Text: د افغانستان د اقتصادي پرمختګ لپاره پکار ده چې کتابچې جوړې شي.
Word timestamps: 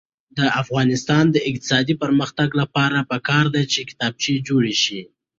د 0.37 0.39
افغانستان 0.61 1.25
د 1.31 1.37
اقتصادي 1.49 1.93
پرمختګ 2.03 2.49
لپاره 2.61 2.97
پکار 3.11 3.45
ده 3.55 3.61
چې 3.71 3.79
کتابچې 3.89 4.33
جوړې 4.47 4.75
شي. 4.83 5.01